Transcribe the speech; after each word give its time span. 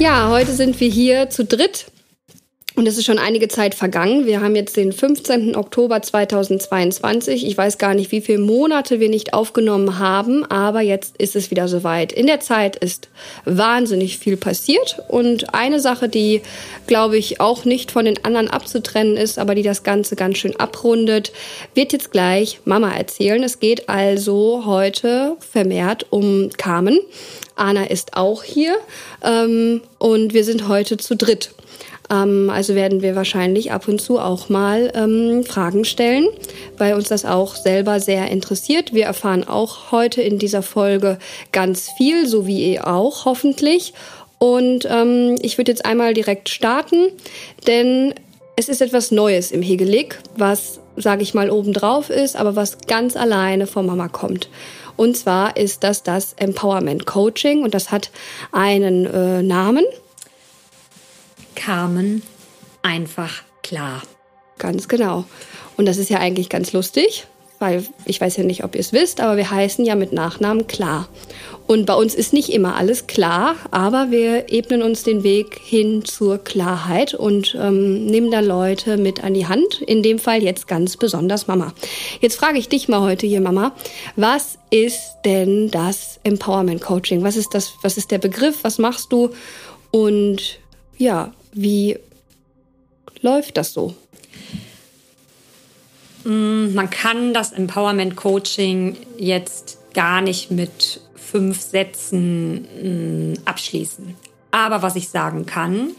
Ja, 0.00 0.30
heute 0.30 0.54
sind 0.54 0.80
wir 0.80 0.88
hier 0.88 1.28
zu 1.28 1.44
dritt 1.44 1.84
und 2.76 2.86
es 2.86 2.96
ist 2.96 3.04
schon 3.04 3.18
einige 3.18 3.48
Zeit 3.48 3.74
vergangen. 3.74 4.26
Wir 4.26 4.40
haben 4.40 4.54
jetzt 4.54 4.76
den 4.76 4.92
15. 4.92 5.56
Oktober 5.56 6.00
2022. 6.00 7.46
Ich 7.46 7.58
weiß 7.58 7.78
gar 7.78 7.94
nicht, 7.94 8.12
wie 8.12 8.20
viele 8.20 8.38
Monate 8.38 9.00
wir 9.00 9.08
nicht 9.08 9.34
aufgenommen 9.34 9.98
haben, 9.98 10.44
aber 10.44 10.80
jetzt 10.80 11.16
ist 11.16 11.34
es 11.34 11.50
wieder 11.50 11.66
soweit. 11.66 12.12
In 12.12 12.26
der 12.26 12.40
Zeit 12.40 12.76
ist 12.76 13.08
wahnsinnig 13.44 14.18
viel 14.18 14.36
passiert 14.36 15.02
und 15.08 15.52
eine 15.52 15.80
Sache, 15.80 16.08
die, 16.08 16.42
glaube 16.86 17.18
ich, 17.18 17.40
auch 17.40 17.64
nicht 17.64 17.90
von 17.90 18.04
den 18.04 18.24
anderen 18.24 18.48
abzutrennen 18.48 19.16
ist, 19.16 19.38
aber 19.38 19.54
die 19.54 19.62
das 19.62 19.82
Ganze 19.82 20.14
ganz 20.14 20.38
schön 20.38 20.58
abrundet, 20.58 21.32
wird 21.74 21.92
jetzt 21.92 22.12
gleich 22.12 22.60
Mama 22.64 22.92
erzählen. 22.92 23.42
Es 23.42 23.58
geht 23.58 23.88
also 23.88 24.62
heute 24.64 25.36
vermehrt 25.40 26.06
um 26.10 26.50
Carmen. 26.56 27.00
Anna 27.56 27.84
ist 27.84 28.16
auch 28.16 28.42
hier 28.42 28.76
ähm, 29.22 29.82
und 29.98 30.32
wir 30.32 30.44
sind 30.44 30.68
heute 30.68 30.96
zu 30.96 31.16
dritt. 31.16 31.50
Ähm, 32.10 32.50
also 32.50 32.74
werden 32.74 33.02
wir 33.02 33.16
wahrscheinlich 33.16 33.72
ab 33.72 33.88
und 33.88 34.00
zu 34.00 34.18
auch 34.18 34.48
mal 34.48 34.92
ähm, 34.94 35.44
Fragen 35.44 35.84
stellen, 35.84 36.28
weil 36.76 36.94
uns 36.94 37.08
das 37.08 37.24
auch 37.24 37.54
selber 37.54 38.00
sehr 38.00 38.28
interessiert. 38.30 38.92
Wir 38.92 39.04
erfahren 39.04 39.46
auch 39.46 39.92
heute 39.92 40.20
in 40.22 40.38
dieser 40.38 40.62
Folge 40.62 41.18
ganz 41.52 41.90
viel, 41.96 42.26
so 42.26 42.46
wie 42.46 42.72
ihr 42.72 42.86
auch 42.86 43.24
hoffentlich. 43.24 43.94
Und 44.38 44.86
ähm, 44.90 45.36
ich 45.42 45.58
würde 45.58 45.72
jetzt 45.72 45.84
einmal 45.84 46.14
direkt 46.14 46.48
starten, 46.48 47.08
denn 47.66 48.14
es 48.56 48.68
ist 48.68 48.80
etwas 48.82 49.10
Neues 49.10 49.52
im 49.52 49.62
Hegelig, 49.62 50.18
was, 50.36 50.80
sage 50.96 51.22
ich 51.22 51.34
mal, 51.34 51.50
obendrauf 51.50 52.10
ist, 52.10 52.36
aber 52.36 52.56
was 52.56 52.78
ganz 52.86 53.16
alleine 53.16 53.66
von 53.66 53.86
Mama 53.86 54.08
kommt. 54.08 54.48
Und 54.96 55.16
zwar 55.16 55.56
ist 55.56 55.82
das 55.82 56.02
das 56.02 56.34
Empowerment 56.34 57.06
Coaching 57.06 57.62
und 57.62 57.74
das 57.74 57.90
hat 57.90 58.10
einen 58.52 59.06
äh, 59.06 59.42
Namen. 59.42 59.84
Carmen, 61.60 62.22
einfach 62.80 63.42
klar. 63.62 64.00
Ganz 64.56 64.88
genau. 64.88 65.26
Und 65.76 65.84
das 65.84 65.98
ist 65.98 66.08
ja 66.08 66.18
eigentlich 66.18 66.48
ganz 66.48 66.72
lustig, 66.72 67.26
weil 67.58 67.84
ich 68.06 68.18
weiß 68.18 68.38
ja 68.38 68.44
nicht, 68.44 68.64
ob 68.64 68.74
ihr 68.74 68.80
es 68.80 68.94
wisst, 68.94 69.20
aber 69.20 69.36
wir 69.36 69.50
heißen 69.50 69.84
ja 69.84 69.94
mit 69.94 70.10
Nachnamen 70.14 70.66
klar. 70.68 71.08
Und 71.66 71.84
bei 71.84 71.92
uns 71.92 72.14
ist 72.14 72.32
nicht 72.32 72.48
immer 72.48 72.76
alles 72.76 73.08
klar, 73.08 73.56
aber 73.70 74.10
wir 74.10 74.50
ebnen 74.50 74.80
uns 74.80 75.02
den 75.02 75.22
Weg 75.22 75.60
hin 75.62 76.02
zur 76.02 76.38
Klarheit 76.38 77.12
und 77.12 77.54
ähm, 77.60 78.06
nehmen 78.06 78.30
da 78.30 78.40
Leute 78.40 78.96
mit 78.96 79.22
an 79.22 79.34
die 79.34 79.46
Hand. 79.46 79.82
In 79.82 80.02
dem 80.02 80.18
Fall 80.18 80.42
jetzt 80.42 80.66
ganz 80.66 80.96
besonders 80.96 81.46
Mama. 81.46 81.74
Jetzt 82.22 82.36
frage 82.36 82.58
ich 82.58 82.70
dich 82.70 82.88
mal 82.88 83.02
heute 83.02 83.26
hier, 83.26 83.42
Mama, 83.42 83.72
was 84.16 84.56
ist 84.70 85.16
denn 85.26 85.70
das 85.70 86.20
Empowerment 86.24 86.80
Coaching? 86.80 87.22
Was 87.22 87.36
ist 87.36 87.52
das? 87.52 87.74
Was 87.82 87.98
ist 87.98 88.10
der 88.10 88.18
Begriff? 88.18 88.60
Was 88.62 88.78
machst 88.78 89.12
du? 89.12 89.28
Und 89.90 90.58
ja, 90.96 91.32
wie 91.52 91.98
läuft 93.22 93.56
das 93.56 93.72
so? 93.72 93.94
Mm, 96.24 96.74
man 96.74 96.90
kann 96.90 97.32
das 97.34 97.52
Empowerment 97.52 98.16
Coaching 98.16 98.96
jetzt 99.16 99.78
gar 99.94 100.20
nicht 100.20 100.50
mit 100.50 101.00
fünf 101.14 101.60
Sätzen 101.60 103.32
mm, 103.32 103.38
abschließen. 103.44 104.14
Aber 104.50 104.82
was 104.82 104.96
ich 104.96 105.08
sagen 105.08 105.46
kann, 105.46 105.92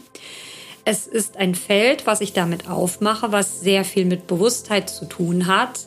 es 0.84 1.06
ist 1.06 1.36
ein 1.36 1.54
Feld, 1.54 2.06
was 2.06 2.20
ich 2.20 2.32
damit 2.32 2.68
aufmache, 2.68 3.32
was 3.32 3.60
sehr 3.60 3.84
viel 3.84 4.04
mit 4.04 4.26
Bewusstheit 4.26 4.90
zu 4.90 5.06
tun 5.06 5.46
hat. 5.46 5.86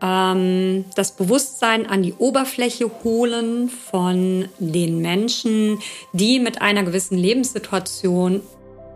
Ähm, 0.00 0.86
das 0.96 1.12
Bewusstsein 1.12 1.86
an 1.86 2.02
die 2.02 2.14
Oberfläche 2.14 2.90
holen 3.04 3.68
von 3.68 4.48
den 4.58 5.00
Menschen, 5.00 5.78
die 6.12 6.40
mit 6.40 6.62
einer 6.62 6.84
gewissen 6.84 7.18
Lebenssituation 7.18 8.40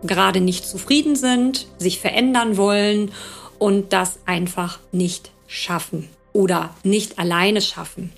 gerade 0.02 0.40
nicht 0.40 0.66
zufrieden 0.66 1.16
sind, 1.16 1.66
sich 1.78 2.00
verändern 2.00 2.56
wollen 2.56 3.12
und 3.58 3.92
das 3.92 4.18
einfach 4.26 4.78
nicht 4.90 5.30
schaffen 5.46 6.08
oder 6.32 6.74
nicht 6.82 7.18
alleine 7.18 7.60
schaffen. 7.60 8.12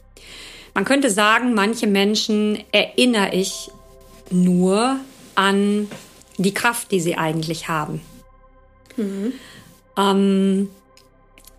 Man 0.72 0.84
könnte 0.84 1.10
sagen, 1.10 1.54
manche 1.54 1.86
Menschen 1.86 2.58
erinnere 2.72 3.34
ich 3.34 3.70
nur 4.30 4.98
an 5.34 5.88
die 6.38 6.54
Kraft, 6.54 6.90
die 6.90 7.00
sie 7.00 7.16
eigentlich 7.16 7.68
haben. 7.68 8.00
Mhm. 8.96 9.32
Ähm, 9.96 10.70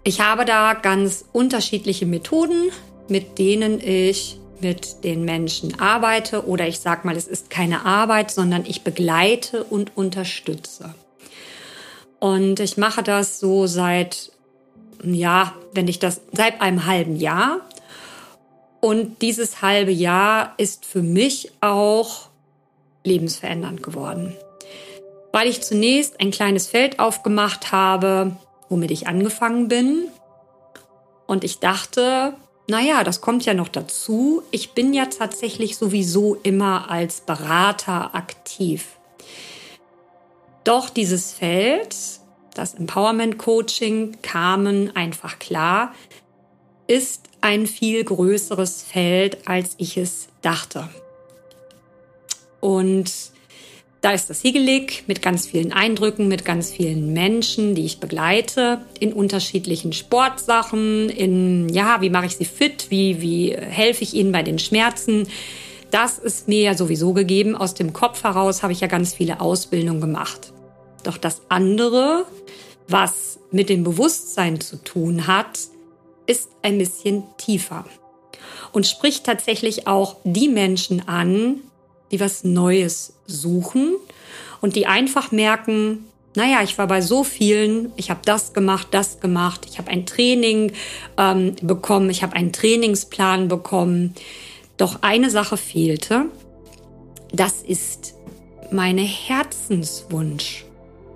ich 0.04 0.20
habe 0.20 0.46
da 0.46 0.74
ganz 0.74 1.26
unterschiedliche 1.32 2.06
Methoden, 2.06 2.72
mit 3.08 3.38
denen 3.40 3.80
ich 3.80 4.38
mit 4.62 5.04
den 5.04 5.26
Menschen 5.26 5.80
arbeite 5.80 6.46
oder 6.48 6.68
ich 6.68 6.80
sage 6.80 7.06
mal, 7.06 7.16
es 7.16 7.28
ist 7.28 7.50
keine 7.50 7.86
Arbeit, 7.86 8.32
sondern 8.32 8.66
ich 8.66 8.84
begleite 8.84 9.64
und 9.64 9.96
unterstütze. 9.98 10.94
Und 12.20 12.60
ich 12.60 12.78
mache 12.78 13.04
das 13.04 13.40
so 13.40 13.68
seit, 13.68 14.32
ja, 15.04 15.54
wenn 15.74 15.88
ich 15.88 16.00
das, 16.00 16.22
seit 16.32 16.62
einem 16.62 16.86
halben 16.86 17.18
Jahr. 17.18 17.60
Und 18.80 19.22
dieses 19.22 19.62
halbe 19.62 19.92
Jahr 19.92 20.54
ist 20.58 20.86
für 20.86 21.02
mich 21.02 21.52
auch 21.62 22.30
lebensverändernd 23.04 23.84
geworden. 23.84 24.36
Weil 25.32 25.48
ich 25.48 25.62
zunächst 25.62 26.20
ein 26.20 26.32
kleines 26.32 26.68
Feld 26.68 27.00
aufgemacht 27.00 27.72
habe, 27.72 28.36
womit 28.70 28.92
ich 28.92 29.08
angefangen 29.08 29.68
bin. 29.68 30.08
Und 31.28 31.44
ich 31.44 31.60
dachte, 31.60 32.34
naja, 32.68 33.04
das 33.04 33.22
kommt 33.22 33.46
ja 33.46 33.54
noch 33.54 33.68
dazu. 33.68 34.42
Ich 34.52 34.72
bin 34.72 34.94
ja 34.94 35.06
tatsächlich 35.06 35.78
sowieso 35.78 36.36
immer 36.36 36.90
als 36.90 37.22
Berater 37.22 38.16
aktiv. 38.16 38.98
Doch 40.64 40.90
dieses 40.90 41.32
Feld, 41.32 41.96
das 42.56 42.74
Empowerment 42.74 43.38
Coaching, 43.38 44.18
kamen 44.24 44.96
einfach 44.96 45.38
klar, 45.38 45.94
ist 46.88 47.30
ein 47.42 47.68
viel 47.68 48.04
größeres 48.04 48.82
Feld, 48.82 49.48
als 49.48 49.76
ich 49.78 49.98
es 49.98 50.28
dachte. 50.42 50.90
Und 52.62 53.12
da 54.06 54.12
ist 54.12 54.30
das 54.30 54.44
Hegelig 54.44 55.04
mit 55.08 55.24
ganz 55.24 55.48
vielen 55.48 55.74
Eindrücken, 55.74 56.28
mit 56.28 56.46
ganz 56.46 56.70
vielen 56.70 57.12
Menschen, 57.14 57.74
die 57.74 57.86
ich 57.86 58.00
begleite, 58.00 58.82
in 59.00 59.12
unterschiedlichen 59.12 59.94
Sportsachen, 59.94 61.10
in, 61.10 61.70
ja, 61.70 62.02
wie 62.02 62.12
mache 62.12 62.28
ich 62.28 62.36
sie 62.36 62.46
fit, 62.46 62.86
wie, 62.92 63.20
wie 63.20 63.58
helfe 63.58 64.04
ich 64.04 64.14
ihnen 64.14 64.32
bei 64.32 64.44
den 64.44 64.60
Schmerzen. 64.60 65.28
Das 65.90 66.20
ist 66.20 66.48
mir 66.48 66.62
ja 66.62 66.78
sowieso 66.78 67.14
gegeben. 67.14 67.56
Aus 67.56 67.74
dem 67.74 67.94
Kopf 67.94 68.24
heraus 68.24 68.62
habe 68.62 68.74
ich 68.74 68.82
ja 68.82 68.88
ganz 68.88 69.16
viele 69.16 69.42
Ausbildungen 69.42 70.02
gemacht. 70.02 70.54
Doch 71.02 71.18
das 71.18 71.42
andere, 71.50 72.26
was 72.88 73.40
mit 73.50 73.70
dem 73.70 73.84
Bewusstsein 73.84 74.62
zu 74.62 74.76
tun 74.84 75.26
hat, 75.26 75.58
ist 76.28 76.50
ein 76.62 76.78
bisschen 76.78 77.24
tiefer 77.38 77.86
und 78.72 78.86
spricht 78.86 79.26
tatsächlich 79.26 79.88
auch 79.88 80.18
die 80.24 80.48
Menschen 80.48 81.08
an, 81.08 81.62
die 82.12 82.20
was 82.20 82.44
Neues 82.44 83.14
suchen 83.26 83.96
und 84.62 84.76
die 84.76 84.88
einfach 84.88 85.32
merken, 85.32 86.06
naja, 86.36 86.62
ich 86.64 86.78
war 86.78 86.88
bei 86.88 87.02
so 87.02 87.24
vielen, 87.24 87.94
ich 87.96 88.10
habe 88.10 88.20
das 88.26 88.54
gemacht, 88.54 88.90
das 88.92 89.20
gemacht, 89.20 89.66
ich 89.70 89.78
habe 89.78 89.90
ein 89.90 90.06
Training 90.06 90.74
ähm, 91.18 91.56
bekommen, 91.62 92.10
ich 92.10 92.24
habe 92.24 92.36
einen 92.36 92.52
Trainingsplan 92.52 93.48
bekommen. 93.48 94.14
Doch 94.78 95.02
eine 95.02 95.30
Sache 95.30 95.56
fehlte, 95.56 96.26
das 97.32 97.62
ist 97.62 98.16
meine 98.72 99.02
Herzenswunsch. 99.02 100.66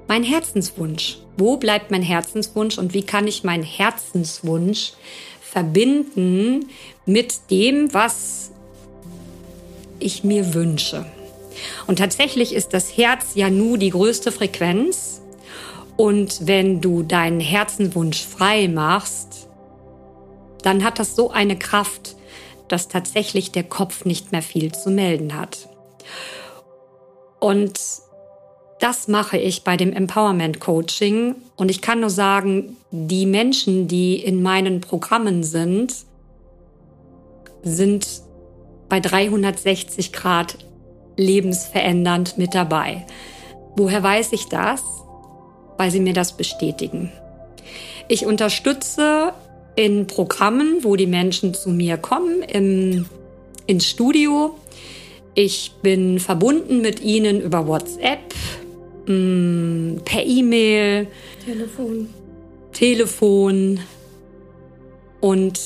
Mein 0.07 0.23
Herzenswunsch. 0.23 1.19
Wo 1.37 1.57
bleibt 1.57 1.91
mein 1.91 2.01
Herzenswunsch 2.01 2.77
und 2.77 2.93
wie 2.93 3.03
kann 3.03 3.27
ich 3.27 3.43
meinen 3.43 3.63
Herzenswunsch 3.63 4.93
verbinden 5.41 6.67
mit 7.05 7.51
dem, 7.51 7.93
was 7.93 8.51
ich 9.99 10.23
mir 10.23 10.53
wünsche? 10.53 11.05
Und 11.87 11.99
tatsächlich 11.99 12.53
ist 12.53 12.73
das 12.73 12.95
Herz 12.95 13.35
ja 13.35 13.49
nur 13.49 13.77
die 13.77 13.89
größte 13.89 14.31
Frequenz. 14.31 15.21
Und 15.97 16.47
wenn 16.47 16.81
du 16.81 17.03
deinen 17.03 17.39
Herzenwunsch 17.39 18.25
frei 18.25 18.67
machst, 18.67 19.49
dann 20.61 20.83
hat 20.83 20.99
das 20.99 21.15
so 21.15 21.31
eine 21.31 21.57
Kraft, 21.57 22.15
dass 22.67 22.87
tatsächlich 22.87 23.51
der 23.51 23.63
Kopf 23.63 24.05
nicht 24.05 24.31
mehr 24.31 24.41
viel 24.41 24.71
zu 24.71 24.91
melden 24.91 25.35
hat. 25.35 25.67
Und 27.39 27.79
das 28.79 29.07
mache 29.07 29.37
ich 29.37 29.63
bei 29.63 29.75
dem 29.75 29.91
Empowerment 29.91 30.59
Coaching. 30.59 31.35
Und 31.55 31.69
ich 31.69 31.81
kann 31.81 31.99
nur 31.99 32.09
sagen, 32.09 32.77
die 32.91 33.25
Menschen, 33.25 33.87
die 33.87 34.15
in 34.15 34.41
meinen 34.41 34.81
Programmen 34.81 35.43
sind, 35.43 35.95
sind 37.61 38.21
bei 38.89 38.99
360 38.99 40.11
Grad 40.11 40.57
lebensverändernd 41.15 42.37
mit 42.37 42.55
dabei. 42.55 43.05
Woher 43.75 44.01
weiß 44.01 44.33
ich 44.33 44.45
das? 44.45 44.83
Weil 45.77 45.91
sie 45.91 45.99
mir 45.99 46.13
das 46.13 46.35
bestätigen. 46.35 47.11
Ich 48.07 48.25
unterstütze 48.25 49.33
in 49.75 50.07
Programmen, 50.07 50.83
wo 50.83 50.95
die 50.95 51.07
Menschen 51.07 51.53
zu 51.53 51.69
mir 51.69 51.97
kommen, 51.97 52.41
im, 52.41 53.05
ins 53.67 53.85
Studio, 53.85 54.55
Ich 55.35 55.71
bin 55.81 56.19
verbunden 56.19 56.81
mit 56.81 57.01
ihnen 57.01 57.39
über 57.39 57.65
WhatsApp, 57.65 58.33
mm, 59.05 59.99
per 60.03 60.25
E-Mail, 60.25 61.07
Telefon. 61.45 62.09
Telefon. 62.73 63.79
Und 65.21 65.59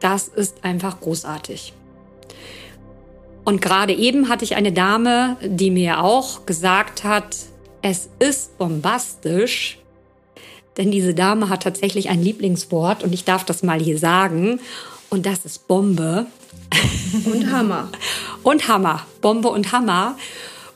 das 0.00 0.28
ist 0.28 0.64
einfach 0.64 1.00
großartig. 1.00 1.72
Und 3.44 3.60
gerade 3.60 3.92
eben 3.92 4.28
hatte 4.28 4.44
ich 4.44 4.56
eine 4.56 4.72
Dame, 4.72 5.36
die 5.42 5.70
mir 5.70 6.02
auch 6.02 6.46
gesagt 6.46 7.04
hat, 7.04 7.36
es 7.82 8.08
ist 8.18 8.56
bombastisch, 8.56 9.78
denn 10.76 10.90
diese 10.90 11.14
Dame 11.14 11.50
hat 11.50 11.62
tatsächlich 11.62 12.08
ein 12.08 12.22
Lieblingswort 12.22 13.04
und 13.04 13.12
ich 13.12 13.24
darf 13.24 13.44
das 13.44 13.62
mal 13.62 13.78
hier 13.78 13.98
sagen 13.98 14.60
und 15.10 15.26
das 15.26 15.44
ist 15.44 15.68
Bombe. 15.68 16.26
Und 17.26 17.52
Hammer. 17.52 17.90
und 18.42 18.66
Hammer. 18.66 19.06
Bombe 19.20 19.48
und 19.48 19.70
Hammer. 19.72 20.16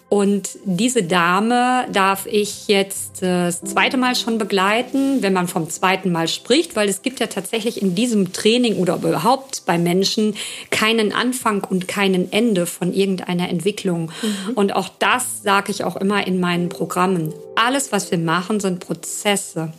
Und 0.09 0.59
diese 0.65 1.03
Dame 1.03 1.87
darf 1.93 2.25
ich 2.25 2.67
jetzt 2.67 3.23
äh, 3.23 3.45
das 3.47 3.63
zweite 3.63 3.99
Mal 3.99 4.17
schon 4.17 4.39
begleiten, 4.39 5.21
wenn 5.21 5.35
man 5.35 5.49
vom 5.49 5.69
zweiten 5.69 6.11
Mal 6.11 6.29
spricht, 6.29 6.77
weil 6.77 6.89
es 6.89 7.03
gibt 7.03 7.21
ja 7.21 7.27
tatsächlich 7.27 7.83
in 7.83 7.95
diesem 7.95 8.33
Training 8.33 8.77
oder 8.77 8.97
überhaupt 8.97 9.65
bei 9.67 9.77
Menschen 9.77 10.35
keinen 10.71 11.13
Anfang 11.13 11.63
und 11.65 11.89
keinen 11.89 12.33
Ende 12.33 12.65
von 12.65 12.95
irgendeiner 12.95 13.51
Entwicklung. 13.51 14.11
Mhm. 14.23 14.55
Und 14.55 14.75
auch 14.75 14.89
das 14.99 15.43
sage 15.43 15.71
ich 15.73 15.85
auch 15.85 15.97
immer 15.97 16.27
in 16.27 16.41
meinen 16.41 16.71
Programmen. 16.71 17.35
Alles, 17.55 17.93
was 17.93 18.11
wir 18.11 18.19
machen, 18.19 18.61
sind 18.61 18.81
Prozesse. 18.81 19.75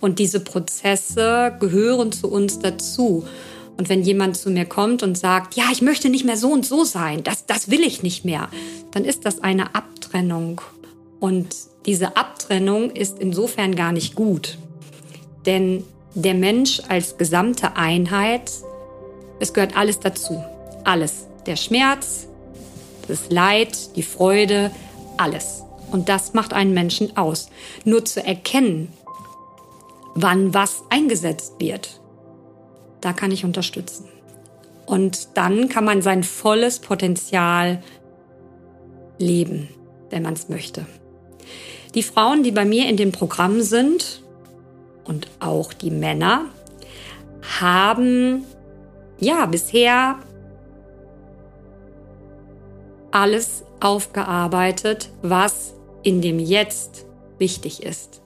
Und 0.00 0.18
diese 0.18 0.40
Prozesse 0.40 1.56
gehören 1.60 2.10
zu 2.10 2.28
uns 2.28 2.58
dazu. 2.58 3.24
Und 3.78 3.88
wenn 3.88 4.02
jemand 4.02 4.36
zu 4.36 4.50
mir 4.50 4.66
kommt 4.66 5.04
und 5.04 5.16
sagt, 5.16 5.54
ja, 5.54 5.66
ich 5.70 5.82
möchte 5.82 6.10
nicht 6.10 6.24
mehr 6.24 6.36
so 6.36 6.50
und 6.50 6.66
so 6.66 6.82
sein, 6.82 7.22
das, 7.22 7.46
das 7.46 7.70
will 7.70 7.80
ich 7.80 8.02
nicht 8.02 8.24
mehr, 8.24 8.48
dann 8.90 9.04
ist 9.04 9.24
das 9.24 9.40
eine 9.40 9.76
Abtrennung. 9.76 10.60
Und 11.20 11.54
diese 11.86 12.16
Abtrennung 12.16 12.90
ist 12.90 13.20
insofern 13.20 13.76
gar 13.76 13.92
nicht 13.92 14.16
gut. 14.16 14.58
Denn 15.46 15.84
der 16.14 16.34
Mensch 16.34 16.82
als 16.88 17.18
gesamte 17.18 17.76
Einheit, 17.76 18.50
es 19.38 19.54
gehört 19.54 19.76
alles 19.76 20.00
dazu. 20.00 20.42
Alles. 20.82 21.26
Der 21.46 21.56
Schmerz, 21.56 22.26
das 23.06 23.30
Leid, 23.30 23.94
die 23.94 24.02
Freude, 24.02 24.72
alles. 25.16 25.62
Und 25.92 26.08
das 26.08 26.34
macht 26.34 26.52
einen 26.52 26.74
Menschen 26.74 27.16
aus. 27.16 27.48
Nur 27.84 28.04
zu 28.04 28.24
erkennen, 28.24 28.92
wann 30.14 30.52
was 30.52 30.82
eingesetzt 30.90 31.54
wird, 31.58 32.00
da 33.00 33.12
kann 33.12 33.30
ich 33.30 33.44
unterstützen. 33.44 34.08
Und 34.86 35.36
dann 35.36 35.68
kann 35.68 35.84
man 35.84 36.02
sein 36.02 36.22
volles 36.22 36.78
Potenzial 36.78 37.82
leben, 39.18 39.68
wenn 40.10 40.22
man 40.22 40.34
es 40.34 40.48
möchte. 40.48 40.86
Die 41.94 42.02
Frauen, 42.02 42.42
die 42.42 42.52
bei 42.52 42.64
mir 42.64 42.88
in 42.88 42.96
dem 42.96 43.12
Programm 43.12 43.60
sind 43.60 44.22
und 45.04 45.28
auch 45.40 45.72
die 45.72 45.90
Männer, 45.90 46.46
haben 47.60 48.44
ja 49.18 49.46
bisher 49.46 50.16
alles 53.10 53.64
aufgearbeitet, 53.80 55.10
was 55.22 55.74
in 56.02 56.20
dem 56.20 56.38
Jetzt 56.38 57.06
wichtig 57.38 57.82
ist. 57.82 58.22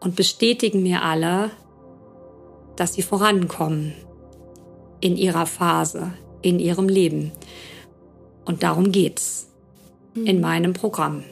Und 0.00 0.16
bestätigen 0.16 0.82
mir 0.82 1.02
alle, 1.02 1.50
dass 2.82 2.94
sie 2.94 3.02
vorankommen 3.02 3.92
in 5.00 5.16
ihrer 5.16 5.46
Phase, 5.46 6.14
in 6.42 6.58
ihrem 6.58 6.88
Leben. 6.88 7.30
Und 8.44 8.64
darum 8.64 8.90
geht's 8.90 9.46
in 10.16 10.40
meinem 10.40 10.72
Programm. 10.72 11.22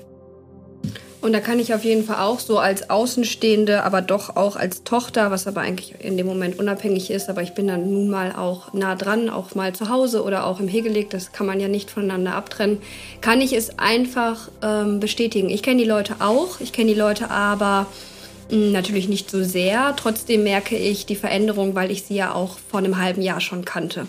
Und 1.21 1.33
da 1.33 1.41
kann 1.41 1.59
ich 1.59 1.75
auf 1.75 1.83
jeden 1.83 2.05
Fall 2.05 2.25
auch 2.25 2.39
so 2.39 2.61
als 2.61 2.89
Außenstehende, 2.89 3.83
aber 3.83 4.01
doch 4.01 4.37
auch 4.37 4.55
als 4.55 4.85
Tochter, 4.85 5.33
was 5.33 5.49
aber 5.49 5.63
eigentlich 5.63 5.97
in 5.99 6.17
dem 6.17 6.29
Moment 6.29 6.57
unabhängig 6.57 7.11
ist, 7.11 7.29
aber 7.29 7.43
ich 7.43 7.55
bin 7.55 7.67
dann 7.67 7.91
nun 7.91 8.09
mal 8.09 8.31
auch 8.37 8.73
nah 8.73 8.95
dran, 8.95 9.29
auch 9.29 9.57
mal 9.57 9.73
zu 9.73 9.89
Hause 9.89 10.23
oder 10.23 10.47
auch 10.47 10.61
im 10.61 10.69
Hegeleg, 10.69 11.11
das 11.11 11.33
kann 11.33 11.49
man 11.49 11.59
ja 11.59 11.67
nicht 11.67 11.91
voneinander 11.91 12.37
abtrennen, 12.37 12.79
kann 13.23 13.41
ich 13.41 13.55
es 13.55 13.77
einfach 13.77 14.51
ähm, 14.63 15.01
bestätigen. 15.01 15.51
Ich 15.51 15.65
kenne 15.65 15.83
die 15.83 15.89
Leute 15.89 16.15
auch, 16.21 16.61
ich 16.61 16.73
kenne 16.73 16.93
die 16.93 16.99
Leute 16.99 17.29
aber 17.29 17.81
hm, 17.81 18.10
natürlich 18.51 19.09
nicht 19.09 19.31
so 19.31 19.43
sehr. 19.43 19.95
Trotzdem 19.97 20.43
merke 20.43 20.77
ich 20.77 21.07
die 21.07 21.17
Veränderung, 21.17 21.75
weil 21.75 21.91
ich 21.91 22.03
sie 22.03 22.17
ja 22.17 22.35
auch 22.35 22.59
vor 22.59 22.79
einem 22.79 22.99
halben 22.99 23.23
Jahr 23.23 23.41
schon 23.41 23.65
kannte. 23.65 24.07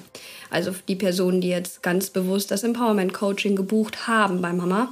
Also 0.50 0.72
die 0.88 0.96
Personen, 0.96 1.42
die 1.42 1.50
jetzt 1.50 1.82
ganz 1.82 2.10
bewusst 2.10 2.52
das 2.52 2.64
Empowerment 2.64 3.14
Coaching 3.14 3.56
gebucht 3.56 4.08
haben 4.08 4.42
bei 4.42 4.52
Mama. 4.52 4.90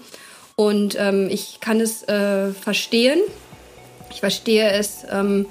Und 0.56 0.98
ähm, 1.00 1.28
ich 1.30 1.60
kann 1.62 1.80
es 1.80 2.07
äh, 2.07 2.51
verstehen. 2.51 3.19
Ich 4.12 4.19
verstehe 4.19 4.72
es 4.72 5.06
ähm, 5.10 5.46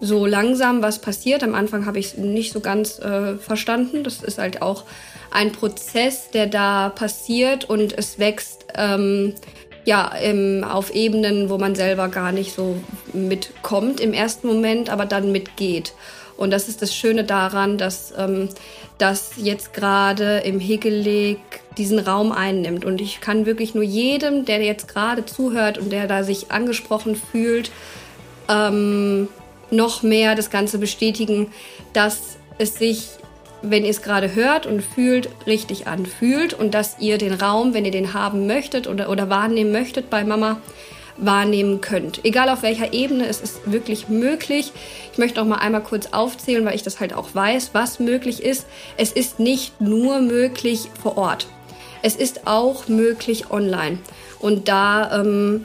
so 0.00 0.26
langsam, 0.26 0.82
was 0.82 1.00
passiert. 1.00 1.42
Am 1.42 1.54
Anfang 1.54 1.86
habe 1.86 1.98
ich 1.98 2.06
es 2.06 2.16
nicht 2.16 2.52
so 2.52 2.60
ganz 2.60 2.98
äh, 2.98 3.36
verstanden. 3.36 4.04
Das 4.04 4.22
ist 4.22 4.38
halt 4.38 4.62
auch 4.62 4.84
ein 5.30 5.52
Prozess, 5.52 6.30
der 6.30 6.46
da 6.46 6.90
passiert 6.90 7.68
und 7.68 7.96
es 7.96 8.18
wächst. 8.18 8.66
Ähm, 8.76 9.34
ja, 9.84 10.08
im, 10.08 10.64
auf 10.64 10.94
Ebenen, 10.94 11.50
wo 11.50 11.58
man 11.58 11.74
selber 11.74 12.08
gar 12.08 12.32
nicht 12.32 12.54
so 12.54 12.76
mitkommt 13.12 14.00
im 14.00 14.12
ersten 14.12 14.46
Moment, 14.46 14.90
aber 14.90 15.06
dann 15.06 15.32
mitgeht. 15.32 15.92
Und 16.36 16.50
das 16.50 16.68
ist 16.68 16.82
das 16.82 16.94
Schöne 16.94 17.24
daran, 17.24 17.78
dass 17.78 18.12
ähm, 18.16 18.48
das 18.98 19.32
jetzt 19.36 19.72
gerade 19.72 20.38
im 20.38 20.58
Hegeleg 20.58 21.38
diesen 21.76 21.98
Raum 21.98 22.32
einnimmt. 22.32 22.84
Und 22.84 23.00
ich 23.00 23.20
kann 23.20 23.46
wirklich 23.46 23.74
nur 23.74 23.84
jedem, 23.84 24.44
der 24.44 24.62
jetzt 24.62 24.88
gerade 24.88 25.24
zuhört 25.24 25.78
und 25.78 25.92
der 25.92 26.06
da 26.06 26.24
sich 26.24 26.50
angesprochen 26.50 27.14
fühlt, 27.14 27.70
ähm, 28.48 29.28
noch 29.70 30.02
mehr 30.02 30.34
das 30.34 30.50
Ganze 30.50 30.78
bestätigen, 30.78 31.48
dass 31.92 32.36
es 32.58 32.76
sich 32.76 33.08
wenn 33.70 33.84
ihr 33.84 33.90
es 33.90 34.02
gerade 34.02 34.34
hört 34.34 34.66
und 34.66 34.82
fühlt, 34.82 35.28
richtig 35.46 35.86
anfühlt 35.86 36.54
und 36.54 36.74
dass 36.74 36.98
ihr 36.98 37.18
den 37.18 37.32
Raum, 37.32 37.74
wenn 37.74 37.84
ihr 37.84 37.90
den 37.90 38.14
haben 38.14 38.46
möchtet 38.46 38.86
oder, 38.86 39.08
oder 39.08 39.30
wahrnehmen 39.30 39.72
möchtet 39.72 40.10
bei 40.10 40.24
Mama, 40.24 40.60
wahrnehmen 41.16 41.80
könnt. 41.80 42.24
Egal 42.24 42.48
auf 42.48 42.62
welcher 42.62 42.92
Ebene, 42.92 43.26
es 43.26 43.40
ist 43.40 43.70
wirklich 43.70 44.08
möglich. 44.08 44.72
Ich 45.12 45.18
möchte 45.18 45.40
noch 45.40 45.46
mal 45.46 45.58
einmal 45.58 45.82
kurz 45.82 46.06
aufzählen, 46.12 46.64
weil 46.64 46.74
ich 46.74 46.82
das 46.82 47.00
halt 47.00 47.14
auch 47.14 47.34
weiß, 47.34 47.70
was 47.72 48.00
möglich 48.00 48.42
ist. 48.42 48.66
Es 48.96 49.12
ist 49.12 49.38
nicht 49.38 49.80
nur 49.80 50.20
möglich 50.20 50.88
vor 51.00 51.16
Ort. 51.16 51.46
Es 52.02 52.16
ist 52.16 52.46
auch 52.46 52.88
möglich 52.88 53.50
online. 53.50 53.98
Und 54.40 54.68
da 54.68 55.20
ähm, 55.20 55.64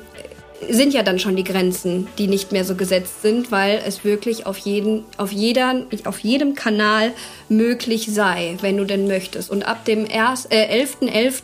sind 0.67 0.93
ja 0.93 1.03
dann 1.03 1.19
schon 1.19 1.35
die 1.35 1.43
Grenzen, 1.43 2.07
die 2.17 2.27
nicht 2.27 2.51
mehr 2.51 2.65
so 2.65 2.75
gesetzt 2.75 3.21
sind, 3.21 3.51
weil 3.51 3.81
es 3.85 4.03
wirklich 4.03 4.45
auf, 4.45 4.57
jeden, 4.57 5.05
auf, 5.17 5.31
jeder, 5.31 5.83
auf 6.05 6.19
jedem 6.19 6.55
Kanal 6.55 7.11
möglich 7.47 8.07
sei, 8.11 8.57
wenn 8.61 8.77
du 8.77 8.85
denn 8.85 9.07
möchtest. 9.07 9.49
Und 9.49 9.63
ab 9.63 9.85
dem 9.85 10.05
11.11. 10.05 10.47
Äh, 10.51 11.25
11. 11.25 11.43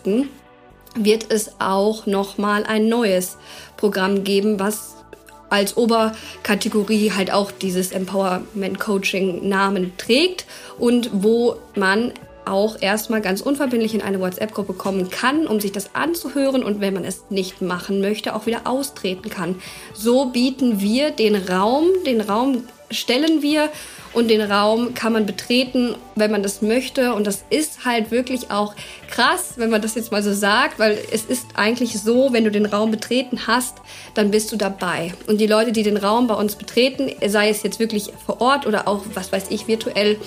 wird 0.96 1.26
es 1.30 1.60
auch 1.60 2.06
nochmal 2.06 2.66
ein 2.66 2.90
neues 2.90 3.38
Programm 3.78 4.24
geben, 4.24 4.60
was 4.60 4.96
als 5.50 5.78
Oberkategorie 5.78 7.12
halt 7.12 7.32
auch 7.32 7.52
dieses 7.52 7.92
Empowerment 7.92 8.80
Coaching 8.80 9.48
Namen 9.48 9.94
trägt 9.98 10.46
und 10.80 11.10
wo 11.14 11.56
man 11.76 12.12
auch 12.48 12.82
erstmal 12.82 13.22
ganz 13.22 13.42
unverbindlich 13.42 13.94
in 13.94 14.02
eine 14.02 14.20
WhatsApp-Gruppe 14.20 14.74
kommen 14.74 15.10
kann, 15.10 15.48
um 15.48 15.60
sich 15.60 15.72
das 15.72 15.96
anzuhören 15.96 16.64
und 16.64 16.82
wenn 16.82 16.94
man 16.94 17.06
es 17.06 17.26
nicht 17.30 17.62
machen 17.62 18.02
möchte, 18.02 18.36
auch 18.36 18.46
wieder 18.46 18.62
austreten 18.66 19.30
kann. 19.30 19.56
So 19.94 20.26
bieten 20.26 20.82
wir 20.82 21.12
den 21.12 21.36
Raum, 21.36 21.88
den 22.06 22.22
Raum 22.22 22.64
stellen 22.92 23.42
wir 23.42 23.70
und 24.14 24.30
den 24.30 24.42
Raum 24.42 24.94
kann 24.94 25.12
man 25.12 25.26
betreten, 25.26 25.96
wenn 26.16 26.32
man 26.32 26.42
das 26.42 26.62
möchte. 26.62 27.14
Und 27.14 27.28
das 27.28 27.44
ist 27.50 27.84
halt 27.84 28.12
wirklich 28.12 28.50
auch 28.50 28.74
krass, 29.10 29.56
wenn 29.58 29.70
man 29.70 29.82
das 29.82 29.96
jetzt 29.96 30.12
mal 30.12 30.24
so 30.24 30.34
sagt, 30.34 30.80
weil 30.80 30.98
es 31.12 31.26
ist 31.26 31.48
eigentlich 31.56 32.00
so, 32.00 32.32
wenn 32.32 32.46
du 32.46 32.52
den 32.52 32.66
Raum 32.66 32.92
betreten 32.92 33.42
hast, 33.46 33.78
dann 34.14 34.32
bist 34.32 34.52
du 34.52 34.56
dabei. 34.56 35.14
Und 35.28 35.42
die 35.42 35.48
Leute, 35.48 35.74
die 35.74 35.84
den 35.84 35.98
Raum 35.98 36.28
bei 36.28 36.36
uns 36.36 36.56
betreten, 36.56 37.12
sei 37.28 37.50
es 37.50 37.64
jetzt 37.64 37.80
wirklich 37.80 38.12
vor 38.26 38.40
Ort 38.40 38.66
oder 38.66 38.88
auch, 38.88 39.04
was 39.14 39.32
weiß 39.34 39.48
ich, 39.50 39.68
virtuell, 39.68 40.18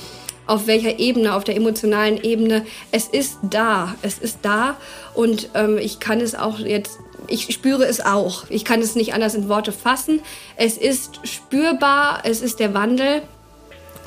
auf 0.49 0.67
welcher 0.67 0.99
Ebene, 0.99 1.35
auf 1.35 1.45
der 1.45 1.57
emotionalen 1.57 2.23
Ebene. 2.23 2.67
Es 2.91 3.07
ist 3.07 3.39
da, 3.43 3.95
es 4.03 4.19
ist 4.19 4.39
da 4.43 4.77
und 5.15 5.51
ähm, 5.55 5.79
ich 5.79 6.01
kann 6.01 6.21
es 6.21 6.35
auch 6.35 6.59
jetzt, 6.59 6.99
ich 7.29 7.53
spüre 7.55 7.85
es 7.85 8.01
auch. 8.01 8.45
Ich 8.49 8.65
kann 8.65 8.81
es 8.81 8.97
nicht 8.97 9.15
anders 9.15 9.35
in 9.35 9.49
Worte 9.49 9.73
fassen. 9.73 10.21
Es 10.57 10.77
ist 10.77 11.21
spürbar, 11.25 12.23
es 12.25 12.41
ist 12.41 12.59
der 12.59 12.75
Wandel 12.75 13.23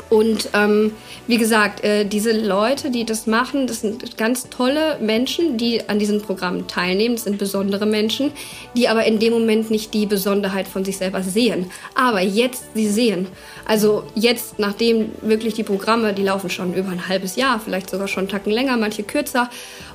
Und 0.10 0.50
ähm, 0.54 0.92
wie 1.28 1.38
gesagt, 1.38 1.84
äh, 1.84 2.06
diese 2.06 2.32
Leute, 2.32 2.92
die 2.92 3.06
das 3.06 3.28
machen, 3.28 3.68
das 3.68 3.82
sind 3.82 4.18
ganz 4.18 4.50
tolle 4.50 4.98
Menschen, 5.00 5.58
die 5.58 5.88
an 5.88 6.00
diesen 6.00 6.22
Programmen 6.22 6.68
teilnehmen. 6.68 7.16
Das 7.16 7.24
sind 7.24 7.38
besondere 7.38 7.86
Menschen, 7.86 8.32
die 8.76 8.90
aber 8.90 9.06
in 9.06 9.20
dem 9.20 9.32
Moment 9.32 9.72
nicht 9.72 9.94
die 9.94 10.06
Besonderheit 10.06 10.68
von 10.68 10.84
sich 10.84 10.98
selber 10.98 11.24
sehen. 11.24 11.72
Aber 11.96 12.22
jetzt 12.22 12.74
sie 12.74 12.90
sehen. 12.90 13.28
Also 13.66 14.04
jetzt, 14.16 14.60
nachdem 14.60 15.12
wirklich 15.22 15.54
die 15.54 15.64
Programme, 15.64 16.14
die 16.14 16.24
laufen 16.24 16.50
schon 16.50 16.74
über 16.74 16.90
ein 16.90 17.08
halbes 17.08 17.38
Jahr, 17.38 17.60
vielleicht 17.60 17.90
sogar 17.90 18.10
schon 18.10 18.24
einen 18.24 18.30
Tacken 18.30 18.52
länger, 18.52 18.76
manche 18.76 19.04
kürzer. 19.04 19.50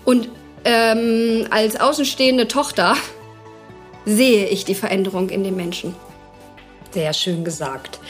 Und 0.05 0.31
ähm, 0.65 1.47
als 1.51 1.79
außenstehende 1.79 2.49
Tochter 2.49 2.97
sehe 4.07 4.47
ich 4.47 4.65
die 4.65 4.75
Veränderung 4.75 5.29
in 5.29 5.45
den 5.45 5.57
Menschen. 5.57 5.95
Sehr 6.93 7.13
schön 7.13 7.45
gesagt. 7.45 8.01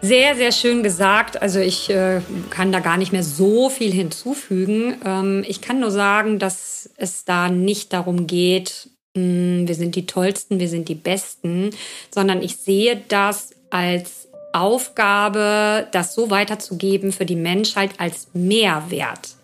Sehr, 0.00 0.36
sehr 0.36 0.52
schön 0.52 0.82
gesagt. 0.82 1.42
Also 1.42 1.58
ich 1.58 1.90
äh, 1.90 2.20
kann 2.50 2.70
da 2.70 2.80
gar 2.80 2.96
nicht 2.96 3.12
mehr 3.12 3.24
so 3.24 3.68
viel 3.68 3.92
hinzufügen. 3.92 4.96
Ähm, 5.04 5.44
ich 5.46 5.60
kann 5.60 5.80
nur 5.80 5.90
sagen, 5.90 6.38
dass 6.38 6.88
es 6.96 7.24
da 7.24 7.48
nicht 7.48 7.92
darum 7.92 8.26
geht, 8.26 8.90
mh, 9.14 9.22
hm, 9.22 9.68
wir 9.68 9.74
sind 9.74 9.96
die 9.96 10.06
Tollsten, 10.06 10.60
wir 10.60 10.68
sind 10.68 10.88
die 10.88 10.94
Besten, 10.94 11.70
sondern 12.10 12.42
ich 12.42 12.56
sehe 12.56 13.02
das 13.08 13.50
als 13.70 14.28
Aufgabe, 14.52 15.88
das 15.92 16.14
so 16.14 16.30
weiterzugeben 16.30 17.12
für 17.12 17.26
die 17.26 17.36
Menschheit 17.36 17.90
als 17.98 18.28
Mehrwert. 18.34 19.36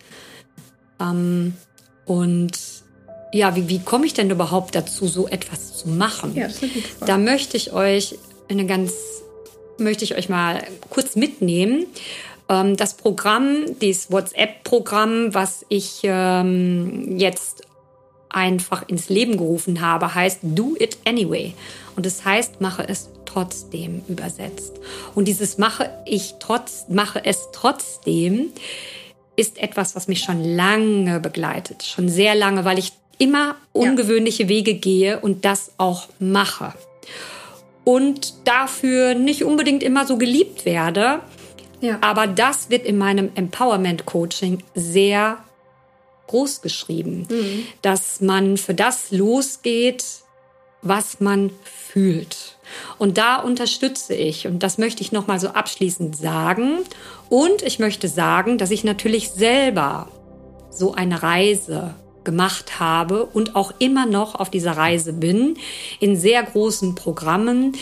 Ähm, 1.00 1.54
und 2.06 2.52
ja, 3.32 3.56
wie, 3.56 3.68
wie 3.68 3.80
komme 3.80 4.06
ich 4.06 4.14
denn 4.14 4.30
überhaupt 4.30 4.76
dazu, 4.76 5.08
so 5.08 5.26
etwas 5.26 5.76
zu 5.76 5.88
machen? 5.88 6.36
Ja. 6.36 6.48
Da 7.04 7.18
möchte 7.18 7.56
ich 7.56 7.72
euch 7.72 8.16
eine 8.48 8.66
ganz 8.66 8.92
möchte 9.78 10.04
ich 10.04 10.16
euch 10.16 10.28
mal 10.28 10.62
kurz 10.90 11.16
mitnehmen. 11.16 11.86
Ähm, 12.48 12.76
das 12.76 12.94
Programm, 12.94 13.78
dieses 13.80 14.10
WhatsApp-Programm, 14.10 15.34
was 15.34 15.64
ich 15.68 16.00
ähm, 16.04 17.18
jetzt 17.18 17.62
einfach 18.28 18.88
ins 18.88 19.08
Leben 19.08 19.36
gerufen 19.36 19.80
habe, 19.80 20.14
heißt 20.14 20.40
Do 20.42 20.74
It 20.78 20.98
Anyway. 21.06 21.54
Und 21.96 22.04
es 22.06 22.18
das 22.18 22.24
heißt, 22.26 22.60
mache 22.60 22.86
es 22.88 23.08
trotzdem 23.24 24.02
übersetzt. 24.08 24.72
Und 25.14 25.28
dieses 25.28 25.58
mache 25.58 25.90
ich 26.06 26.34
trotz, 26.40 26.86
mache 26.88 27.24
es 27.24 27.48
trotzdem 27.52 28.52
ist 29.36 29.58
etwas, 29.58 29.96
was 29.96 30.06
mich 30.06 30.20
schon 30.20 30.44
lange 30.44 31.18
begleitet. 31.18 31.82
Schon 31.82 32.08
sehr 32.08 32.34
lange, 32.34 32.64
weil 32.64 32.78
ich 32.78 32.92
immer 33.18 33.56
ungewöhnliche. 33.72 34.48
Wege 34.48 34.74
gehe 34.74 35.20
und 35.20 35.44
das 35.44 35.72
auch 35.78 36.08
mache 36.18 36.72
und 37.84 38.34
dafür 38.44 39.14
nicht 39.14 39.44
unbedingt 39.44 39.82
immer 39.82 40.06
so 40.06 40.16
geliebt 40.16 40.64
werde. 40.64 41.20
Ja. 41.80 41.98
Aber 42.00 42.26
das 42.26 42.70
wird 42.70 42.86
in 42.86 42.96
meinem 42.96 43.30
Empowerment 43.34 44.06
Coaching 44.06 44.62
sehr 44.74 45.38
groß 46.28 46.62
geschrieben, 46.62 47.26
mhm. 47.30 47.66
dass 47.82 48.20
man 48.20 48.56
für 48.56 48.74
das 48.74 49.10
losgeht, 49.10 50.04
was 50.80 51.20
man 51.20 51.50
fühlt. 51.62 52.56
Und 52.98 53.18
da 53.18 53.36
unterstütze 53.36 54.14
ich 54.14 54.46
und 54.46 54.62
das 54.62 54.78
möchte 54.78 55.02
ich 55.02 55.12
noch 55.12 55.26
mal 55.26 55.38
so 55.38 55.48
abschließend 55.48 56.16
sagen 56.16 56.78
und 57.28 57.62
ich 57.62 57.78
möchte 57.78 58.08
sagen, 58.08 58.58
dass 58.58 58.70
ich 58.70 58.84
natürlich 58.84 59.30
selber 59.30 60.08
so 60.70 60.94
eine 60.94 61.22
Reise 61.22 61.94
gemacht 62.24 62.80
habe 62.80 63.24
und 63.24 63.56
auch 63.56 63.72
immer 63.78 64.06
noch 64.06 64.34
auf 64.34 64.50
dieser 64.50 64.72
Reise 64.72 65.12
bin, 65.12 65.56
in 66.00 66.16
sehr 66.16 66.42
großen 66.42 66.94
Programmen. 66.94 67.72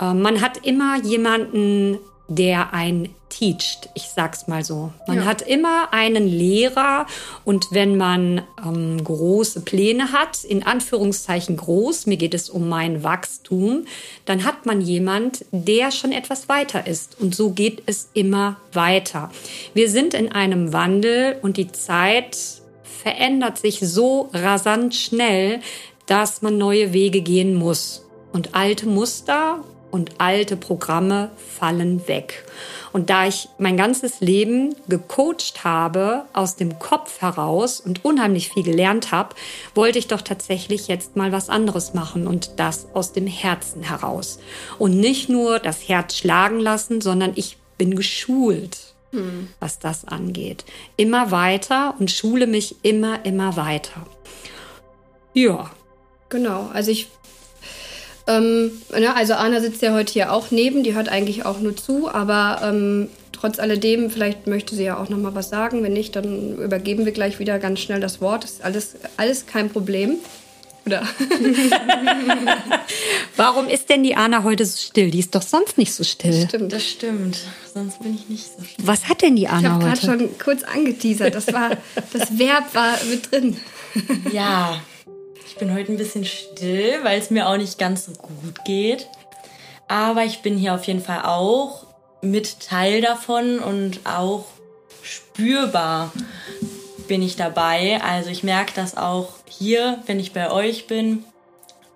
Äh, 0.00 0.14
man 0.14 0.40
hat 0.40 0.66
immer 0.66 0.98
jemanden, 1.02 1.98
der 2.28 2.72
ein 2.72 3.10
teacht, 3.30 3.88
ich 3.94 4.08
sag's 4.14 4.46
mal 4.48 4.64
so. 4.64 4.92
Man 5.06 5.18
ja. 5.18 5.24
hat 5.24 5.42
immer 5.42 5.92
einen 5.92 6.26
Lehrer 6.26 7.06
und 7.44 7.68
wenn 7.70 7.96
man 7.96 8.42
ähm, 8.64 9.02
große 9.02 9.62
Pläne 9.62 10.12
hat, 10.12 10.44
in 10.44 10.64
Anführungszeichen 10.64 11.56
groß, 11.56 12.06
mir 12.06 12.16
geht 12.16 12.34
es 12.34 12.50
um 12.50 12.68
mein 12.68 13.02
Wachstum, 13.02 13.86
dann 14.26 14.44
hat 14.44 14.66
man 14.66 14.80
jemand, 14.80 15.44
der 15.52 15.90
schon 15.90 16.12
etwas 16.12 16.48
weiter 16.48 16.86
ist 16.86 17.20
und 17.20 17.34
so 17.34 17.50
geht 17.50 17.82
es 17.86 18.10
immer 18.12 18.56
weiter. 18.72 19.30
Wir 19.72 19.88
sind 19.88 20.12
in 20.12 20.30
einem 20.32 20.72
Wandel 20.72 21.36
und 21.40 21.56
die 21.56 21.72
Zeit 21.72 22.59
verändert 23.02 23.58
sich 23.58 23.80
so 23.80 24.28
rasant 24.32 24.94
schnell, 24.94 25.60
dass 26.06 26.42
man 26.42 26.58
neue 26.58 26.92
Wege 26.92 27.20
gehen 27.22 27.54
muss. 27.54 28.04
Und 28.32 28.54
alte 28.54 28.86
Muster 28.86 29.64
und 29.90 30.12
alte 30.18 30.56
Programme 30.56 31.30
fallen 31.36 32.06
weg. 32.06 32.44
Und 32.92 33.10
da 33.10 33.26
ich 33.26 33.48
mein 33.58 33.76
ganzes 33.76 34.20
Leben 34.20 34.74
gecoacht 34.88 35.62
habe, 35.64 36.24
aus 36.32 36.56
dem 36.56 36.78
Kopf 36.78 37.20
heraus 37.20 37.80
und 37.80 38.04
unheimlich 38.04 38.50
viel 38.50 38.62
gelernt 38.62 39.12
habe, 39.12 39.36
wollte 39.74 39.98
ich 39.98 40.08
doch 40.08 40.22
tatsächlich 40.22 40.88
jetzt 40.88 41.16
mal 41.16 41.32
was 41.32 41.48
anderes 41.48 41.94
machen 41.94 42.26
und 42.26 42.58
das 42.58 42.86
aus 42.94 43.12
dem 43.12 43.26
Herzen 43.26 43.82
heraus. 43.82 44.40
Und 44.78 44.98
nicht 44.98 45.28
nur 45.28 45.58
das 45.58 45.88
Herz 45.88 46.16
schlagen 46.16 46.60
lassen, 46.60 47.00
sondern 47.00 47.32
ich 47.36 47.58
bin 47.78 47.94
geschult 47.94 48.89
was 49.58 49.78
das 49.78 50.04
angeht. 50.04 50.64
Immer 50.96 51.30
weiter 51.30 51.94
und 51.98 52.10
schule 52.10 52.46
mich 52.46 52.76
immer, 52.82 53.24
immer 53.24 53.56
weiter. 53.56 54.06
Ja. 55.34 55.70
Genau, 56.28 56.70
also 56.72 56.92
ich 56.92 57.08
ähm, 58.26 58.70
ne, 58.92 59.14
also 59.16 59.34
Anna 59.34 59.60
sitzt 59.60 59.82
ja 59.82 59.92
heute 59.92 60.12
hier 60.12 60.32
auch 60.32 60.50
neben, 60.50 60.84
die 60.84 60.94
hört 60.94 61.08
eigentlich 61.08 61.44
auch 61.44 61.58
nur 61.60 61.76
zu, 61.76 62.08
aber 62.08 62.60
ähm, 62.62 63.08
trotz 63.32 63.58
alledem, 63.58 64.10
vielleicht 64.10 64.46
möchte 64.46 64.74
sie 64.76 64.84
ja 64.84 64.98
auch 64.98 65.08
noch 65.08 65.18
mal 65.18 65.34
was 65.34 65.48
sagen. 65.48 65.82
Wenn 65.82 65.94
nicht, 65.94 66.14
dann 66.14 66.58
übergeben 66.58 67.04
wir 67.04 67.12
gleich 67.12 67.38
wieder 67.38 67.58
ganz 67.58 67.80
schnell 67.80 68.00
das 68.00 68.20
Wort. 68.20 68.44
Das 68.44 68.52
ist 68.52 68.64
alles, 68.64 68.96
alles 69.16 69.46
kein 69.46 69.70
Problem. 69.70 70.16
Oder? 70.86 71.02
Warum 73.36 73.68
ist 73.68 73.90
denn 73.90 74.02
die 74.02 74.16
Anna 74.16 74.42
heute 74.44 74.64
so 74.64 74.76
still? 74.76 75.10
Die 75.10 75.18
ist 75.18 75.34
doch 75.34 75.42
sonst 75.42 75.78
nicht 75.78 75.92
so 75.92 76.04
still. 76.04 76.46
Stimmt, 76.48 76.72
das 76.72 76.84
stimmt. 76.84 77.38
Sonst 77.72 78.02
bin 78.02 78.14
ich 78.14 78.28
nicht 78.28 78.46
so 78.46 78.64
still. 78.64 78.86
Was 78.86 79.08
hat 79.08 79.22
denn 79.22 79.36
die 79.36 79.48
Anna 79.48 79.78
ich 79.78 79.84
heute? 79.84 79.94
Ich 79.94 80.08
habe 80.08 80.08
gerade 80.08 80.28
schon 80.28 80.38
kurz 80.38 80.62
angeteasert. 80.62 81.34
Das, 81.34 81.52
war, 81.52 81.70
das 82.12 82.38
Verb 82.38 82.74
war 82.74 82.98
mit 83.04 83.30
drin. 83.30 83.56
Ja, 84.32 84.80
ich 85.48 85.56
bin 85.56 85.74
heute 85.74 85.90
ein 85.90 85.98
bisschen 85.98 86.24
still, 86.24 87.00
weil 87.02 87.18
es 87.18 87.30
mir 87.30 87.48
auch 87.48 87.56
nicht 87.56 87.76
ganz 87.76 88.06
so 88.06 88.12
gut 88.12 88.64
geht. 88.64 89.08
Aber 89.88 90.24
ich 90.24 90.42
bin 90.42 90.56
hier 90.56 90.76
auf 90.76 90.84
jeden 90.84 91.02
Fall 91.02 91.22
auch 91.24 91.86
mit 92.22 92.60
Teil 92.60 93.00
davon 93.00 93.58
und 93.58 94.00
auch 94.04 94.44
spürbar 95.02 96.12
bin 97.10 97.22
ich 97.22 97.34
dabei. 97.34 98.00
Also 98.04 98.30
ich 98.30 98.44
merke 98.44 98.70
das 98.76 98.96
auch 98.96 99.30
hier, 99.48 99.98
wenn 100.06 100.20
ich 100.20 100.32
bei 100.32 100.48
euch 100.48 100.86
bin, 100.86 101.24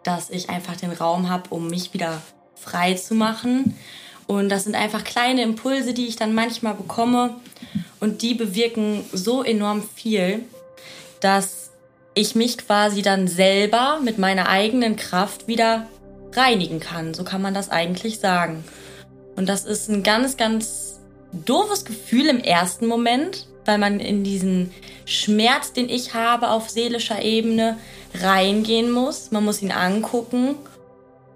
dass 0.02 0.28
ich 0.28 0.50
einfach 0.50 0.74
den 0.74 0.90
Raum 0.90 1.28
habe, 1.30 1.50
um 1.50 1.68
mich 1.68 1.94
wieder 1.94 2.20
frei 2.56 2.94
zu 2.94 3.14
machen. 3.14 3.78
Und 4.26 4.48
das 4.48 4.64
sind 4.64 4.74
einfach 4.74 5.04
kleine 5.04 5.42
Impulse, 5.42 5.94
die 5.94 6.08
ich 6.08 6.16
dann 6.16 6.34
manchmal 6.34 6.74
bekomme. 6.74 7.36
Und 8.00 8.22
die 8.22 8.34
bewirken 8.34 9.04
so 9.12 9.44
enorm 9.44 9.84
viel, 9.94 10.40
dass 11.20 11.70
ich 12.14 12.34
mich 12.34 12.58
quasi 12.58 13.02
dann 13.02 13.28
selber 13.28 14.00
mit 14.02 14.18
meiner 14.18 14.48
eigenen 14.48 14.96
Kraft 14.96 15.46
wieder 15.46 15.86
reinigen 16.32 16.80
kann. 16.80 17.14
So 17.14 17.22
kann 17.22 17.40
man 17.40 17.54
das 17.54 17.68
eigentlich 17.68 18.18
sagen. 18.18 18.64
Und 19.36 19.48
das 19.48 19.64
ist 19.64 19.88
ein 19.88 20.02
ganz, 20.02 20.36
ganz 20.36 20.98
doofes 21.30 21.84
Gefühl 21.84 22.26
im 22.26 22.40
ersten 22.40 22.88
Moment, 22.88 23.46
weil 23.64 23.78
man 23.78 24.00
in 24.00 24.24
diesen 24.24 24.72
Schmerz, 25.04 25.72
den 25.72 25.88
ich 25.88 26.14
habe 26.14 26.50
auf 26.50 26.70
seelischer 26.70 27.22
Ebene, 27.22 27.78
reingehen 28.14 28.90
muss. 28.90 29.30
Man 29.30 29.44
muss 29.44 29.62
ihn 29.62 29.72
angucken 29.72 30.56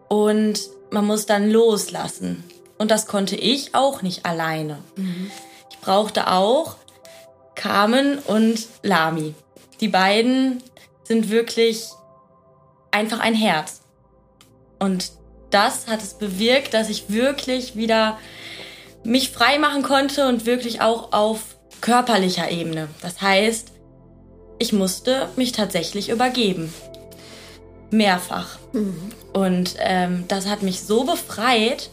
und 0.08 0.60
man 0.90 1.06
muss 1.06 1.26
dann 1.26 1.50
loslassen. 1.50 2.44
Und 2.78 2.90
das 2.90 3.06
konnte 3.06 3.36
ich 3.36 3.74
auch 3.74 4.02
nicht 4.02 4.24
alleine. 4.24 4.78
Mhm. 4.96 5.30
Ich 5.70 5.78
brauchte 5.78 6.30
auch 6.30 6.76
Carmen 7.54 8.18
und 8.18 8.66
Lami. 8.82 9.34
Die 9.80 9.88
beiden 9.88 10.62
sind 11.04 11.30
wirklich 11.30 11.84
einfach 12.90 13.20
ein 13.20 13.34
Herz. 13.34 13.80
Und 14.78 15.12
das 15.50 15.88
hat 15.88 16.02
es 16.02 16.14
bewirkt, 16.14 16.74
dass 16.74 16.88
ich 16.88 17.10
wirklich 17.10 17.74
wieder 17.74 18.18
mich 19.02 19.30
frei 19.30 19.58
machen 19.58 19.82
konnte 19.82 20.28
und 20.28 20.46
wirklich 20.46 20.80
auch 20.80 21.12
auf 21.12 21.56
körperlicher 21.80 22.50
Ebene. 22.50 22.88
Das 23.02 23.20
heißt, 23.20 23.72
ich 24.58 24.72
musste 24.72 25.28
mich 25.36 25.52
tatsächlich 25.52 26.08
übergeben. 26.08 26.72
Mehrfach. 27.90 28.58
Mhm. 28.72 29.12
Und 29.32 29.76
ähm, 29.78 30.24
das 30.28 30.46
hat 30.46 30.62
mich 30.62 30.82
so 30.82 31.04
befreit. 31.04 31.90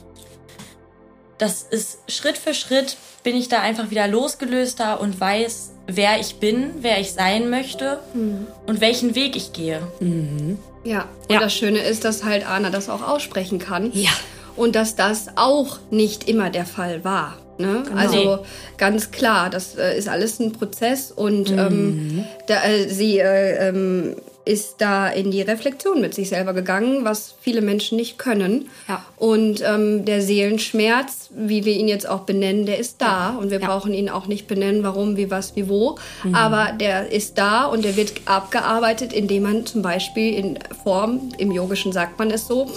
Das 1.38 1.64
ist 1.64 2.00
Schritt 2.08 2.38
für 2.38 2.54
Schritt 2.54 2.98
bin 3.26 3.36
ich 3.36 3.50
da 3.50 3.60
einfach 3.60 3.90
wieder 3.90 4.08
losgelöster 4.08 5.02
und 5.02 5.20
weiß, 5.20 5.72
wer 5.88 6.20
ich 6.20 6.36
bin, 6.36 6.72
wer 6.82 7.00
ich 7.00 7.12
sein 7.12 7.50
möchte 7.50 8.00
mhm. 8.14 8.48
und 8.68 8.82
welchen 8.82 9.16
Weg 9.16 9.36
ich 9.36 9.52
gehe. 9.52 9.82
Mhm. 10.00 10.60
Ja, 10.84 11.10
und 11.28 11.34
ja. 11.34 11.40
das 11.40 11.54
Schöne 11.54 11.80
ist, 11.80 12.06
dass 12.06 12.24
halt 12.24 12.48
Anna 12.48 12.70
das 12.70 12.88
auch 12.88 13.02
aussprechen 13.02 13.58
kann. 13.58 13.92
Ja. 13.94 14.12
Und 14.56 14.76
dass 14.76 14.96
das 14.96 15.30
auch 15.36 15.80
nicht 15.90 16.30
immer 16.30 16.52
der 16.52 16.66
Fall 16.66 17.04
war. 17.04 17.38
Ne? 17.58 17.84
Genau. 17.86 17.98
Also 17.98 18.40
ganz 18.78 19.12
klar, 19.12 19.50
das 19.50 19.76
äh, 19.78 19.98
ist 19.98 20.10
alles 20.10 20.40
ein 20.40 20.52
Prozess 20.52 21.12
und 21.12 21.52
ähm, 21.52 21.56
mhm. 21.58 22.20
ähm, 22.20 22.26
da, 22.48 22.64
äh, 22.66 22.90
sie 22.90 23.20
äh, 23.20 23.70
ähm, 23.70 24.16
ist 24.46 24.76
da 24.78 25.08
in 25.08 25.32
die 25.32 25.42
Reflexion 25.42 26.00
mit 26.00 26.14
sich 26.14 26.30
selber 26.30 26.54
gegangen, 26.54 27.04
was 27.04 27.36
viele 27.42 27.62
Menschen 27.62 27.98
nicht 27.98 28.20
können. 28.20 28.70
Ja. 28.88 29.04
Und 29.18 29.64
ähm, 29.66 30.06
der 30.06 30.22
Seelenschmerz, 30.22 31.30
wie 31.36 31.66
wir 31.66 31.74
ihn 31.74 31.88
jetzt 31.88 32.08
auch 32.08 32.22
benennen, 32.22 32.68
der 32.68 32.78
ist 32.78 33.02
da. 33.02 33.32
Ja. 33.32 33.38
Und 33.40 33.50
wir 33.50 33.60
ja. 33.60 33.68
brauchen 33.68 33.94
ihn 33.94 34.08
auch 34.08 34.28
nicht 34.28 34.48
benennen, 34.48 34.84
warum, 34.84 35.18
wie, 35.18 35.32
was, 35.32 35.56
wie, 35.56 35.68
wo. 35.68 35.98
Mhm. 36.24 36.36
Aber 36.36 36.74
der 36.74 37.12
ist 37.12 37.40
da 37.40 37.66
und 37.66 37.84
der 37.84 37.96
wird 37.98 38.14
abgearbeitet, 38.26 39.14
indem 39.14 39.44
man 39.44 39.66
zum 39.66 39.82
Beispiel 39.82 40.36
in 40.36 40.60
Form, 40.84 41.32
im 41.40 41.52
Yogischen 41.52 41.92
sagt 41.92 42.20
man 42.20 42.30
es 42.30 42.48
so, 42.48 42.72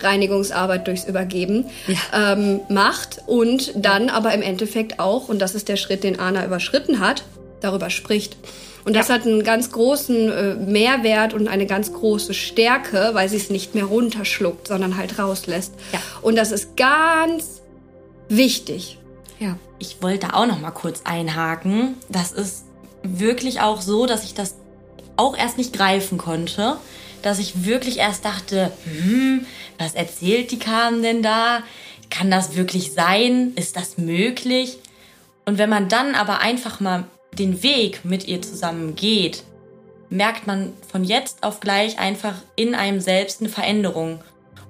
Reinigungsarbeit 0.00 0.86
durchs 0.86 1.04
Übergeben 1.04 1.66
ähm, 2.12 2.60
macht. 2.68 3.22
Und 3.26 3.72
dann 3.74 4.10
aber 4.10 4.34
im 4.34 4.42
Endeffekt 4.42 5.00
auch, 5.00 5.30
und 5.30 5.38
das 5.38 5.54
ist 5.54 5.68
der 5.68 5.76
Schritt, 5.76 6.04
den 6.04 6.20
Anna 6.20 6.44
überschritten 6.44 7.00
hat, 7.00 7.24
darüber 7.62 7.88
spricht. 7.88 8.36
Und 8.84 8.94
das 8.94 9.08
ja. 9.08 9.14
hat 9.14 9.26
einen 9.26 9.42
ganz 9.44 9.70
großen 9.70 10.30
äh, 10.30 10.54
Mehrwert 10.56 11.32
und 11.32 11.48
eine 11.48 11.66
ganz 11.66 11.92
große 11.92 12.34
Stärke, 12.34 13.10
weil 13.12 13.28
sie 13.28 13.36
es 13.36 13.50
nicht 13.50 13.74
mehr 13.74 13.84
runterschluckt, 13.84 14.68
sondern 14.68 14.96
halt 14.96 15.18
rauslässt. 15.18 15.72
Ja. 15.92 16.00
Und 16.22 16.36
das 16.36 16.52
ist 16.52 16.76
ganz 16.76 17.62
wichtig. 18.28 18.98
Ja. 19.38 19.56
Ich 19.78 20.02
wollte 20.02 20.34
auch 20.34 20.46
noch 20.46 20.60
mal 20.60 20.70
kurz 20.70 21.02
einhaken. 21.04 21.94
Das 22.08 22.32
ist 22.32 22.64
wirklich 23.02 23.60
auch 23.60 23.80
so, 23.80 24.06
dass 24.06 24.24
ich 24.24 24.34
das 24.34 24.54
auch 25.16 25.36
erst 25.36 25.58
nicht 25.58 25.72
greifen 25.72 26.18
konnte. 26.18 26.76
Dass 27.22 27.38
ich 27.38 27.64
wirklich 27.64 27.98
erst 27.98 28.26
dachte, 28.26 28.70
hm, 28.84 29.46
was 29.78 29.94
erzählt 29.94 30.50
die 30.50 30.58
Carmen 30.58 31.02
denn 31.02 31.22
da? 31.22 31.62
Kann 32.10 32.30
das 32.30 32.54
wirklich 32.54 32.92
sein? 32.92 33.52
Ist 33.56 33.76
das 33.76 33.96
möglich? 33.96 34.78
Und 35.46 35.56
wenn 35.56 35.70
man 35.70 35.88
dann 35.88 36.14
aber 36.14 36.40
einfach 36.40 36.80
mal 36.80 37.04
den 37.38 37.62
Weg 37.62 38.04
mit 38.04 38.26
ihr 38.26 38.42
zusammen 38.42 38.94
geht, 38.94 39.44
merkt 40.10 40.46
man 40.46 40.72
von 40.90 41.04
jetzt 41.04 41.42
auf 41.42 41.60
gleich 41.60 41.98
einfach 41.98 42.34
in 42.56 42.74
einem 42.74 43.00
selbst 43.00 43.40
eine 43.40 43.48
Veränderung. 43.48 44.20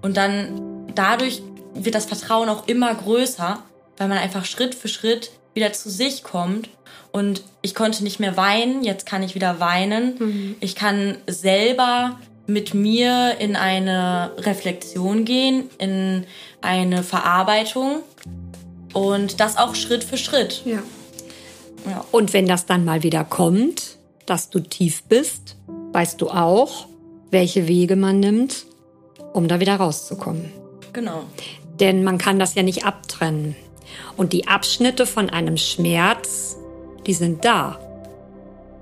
Und 0.03 0.17
dann 0.17 0.87
dadurch 0.95 1.43
wird 1.75 1.95
das 1.95 2.07
Vertrauen 2.07 2.49
auch 2.49 2.67
immer 2.69 2.95
größer, 2.95 3.63
weil 3.97 4.09
man 4.09 4.19
einfach 4.19 4.45
Schritt 4.45 4.75
für 4.75 4.89
Schritt 4.89 5.31
wieder 5.55 5.73
zu 5.73 5.91
sich 5.91 6.23
kommt. 6.23 6.69
Und 7.13 7.43
ich 7.63 7.75
konnte 7.75 8.03
nicht 8.03 8.21
mehr 8.21 8.37
weinen, 8.37 8.83
jetzt 8.83 9.07
kann 9.07 9.23
ich 9.23 9.35
wieder 9.35 9.61
weinen. 9.61 10.17
Mhm. 10.19 10.57
Ich 10.61 10.75
kann 10.75 11.19
selber 11.27 12.19
mit 12.47 12.75
mir 12.75 13.37
in 13.39 13.57
eine 13.57 14.33
Reflexion 14.39 15.25
gehen, 15.25 15.71
in 15.79 16.27
eine 16.61 17.03
Verarbeitung 17.03 18.01
und 18.93 19.41
das 19.41 19.57
auch 19.57 19.75
Schritt 19.75 20.05
für 20.05 20.17
Schritt. 20.17 20.63
Ja. 20.65 20.83
Ja. 21.87 22.05
Und 22.11 22.33
wenn 22.33 22.47
das 22.47 22.67
dann 22.67 22.85
mal 22.85 23.03
wieder 23.03 23.25
kommt, 23.25 23.99
dass 24.27 24.51
du 24.51 24.61
tief 24.61 25.03
bist, 25.05 25.57
weißt 25.93 26.21
du 26.21 26.31
auch, 26.31 26.87
welche 27.31 27.69
Wege 27.69 27.97
man 27.97 28.21
nimmt, 28.21 28.67
um 29.33 29.49
da 29.49 29.61
wieder 29.61 29.77
rauszukommen. 29.77 30.51
Genau. 30.93 31.25
Denn 31.81 32.05
man 32.05 32.19
kann 32.19 32.39
das 32.39 32.55
ja 32.55 32.63
nicht 32.63 32.85
abtrennen. 32.85 33.57
Und 34.17 34.33
die 34.33 34.47
Abschnitte 34.47 35.07
von 35.07 35.29
einem 35.29 35.57
Schmerz, 35.57 36.57
die 37.07 37.15
sind 37.15 37.45
da. 37.45 37.79